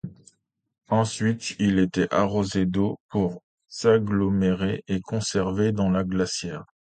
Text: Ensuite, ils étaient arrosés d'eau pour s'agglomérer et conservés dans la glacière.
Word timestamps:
Ensuite, 0.89 1.55
ils 1.59 1.77
étaient 1.77 2.11
arrosés 2.11 2.65
d'eau 2.65 2.99
pour 3.11 3.43
s'agglomérer 3.67 4.83
et 4.87 4.99
conservés 4.99 5.73
dans 5.73 5.91
la 5.91 6.03
glacière. 6.03 6.65